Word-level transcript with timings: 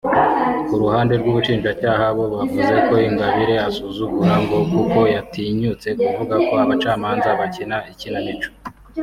Ku 0.67 0.73
ruhande 0.81 1.13
rw’ubushinjacyaha 1.21 2.05
bo 2.15 2.25
bavuze 2.33 2.73
ko 2.87 2.93
Ingabire 3.07 3.55
asuzugura 3.67 4.35
ngo 4.43 4.57
kuko 4.71 4.99
yatinyutse 5.15 5.87
kuvuga 6.01 6.35
ko 6.45 6.53
abacamanza 6.63 7.29
bakina 7.39 7.77
ikinamico 7.93 8.49